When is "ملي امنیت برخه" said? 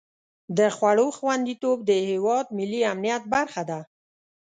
2.57-3.61